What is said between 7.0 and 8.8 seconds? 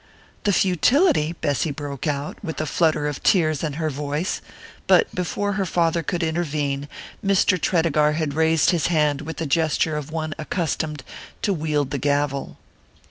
Mr. Tredegar had raised